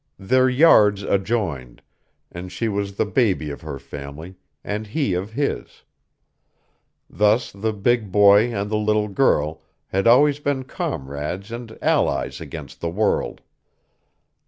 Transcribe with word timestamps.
Their 0.17 0.49
yards 0.49 1.03
adjoined; 1.03 1.83
and 2.31 2.51
she 2.51 2.67
was 2.67 2.95
the 2.95 3.05
baby 3.05 3.51
of 3.51 3.61
her 3.61 3.77
family, 3.77 4.33
and 4.63 4.87
he 4.87 5.13
of 5.13 5.33
his. 5.33 5.83
Thus 7.07 7.51
the 7.51 7.71
big 7.71 8.11
boy 8.11 8.51
and 8.51 8.71
the 8.71 8.77
little 8.77 9.09
girl 9.09 9.61
had 9.89 10.07
always 10.07 10.39
been 10.39 10.63
comrades 10.63 11.51
and 11.51 11.77
allies 11.83 12.41
against 12.41 12.81
the 12.81 12.89
world. 12.89 13.41